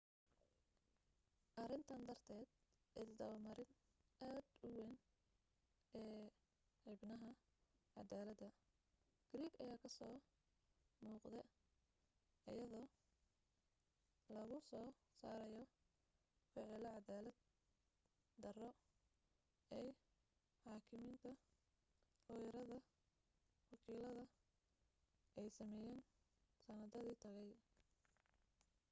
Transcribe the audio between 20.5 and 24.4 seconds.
xaakimiinta looyarada wakiilada